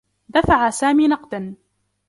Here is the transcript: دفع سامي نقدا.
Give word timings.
دفع 0.29 0.69
سامي 0.69 1.07
نقدا. 1.07 1.55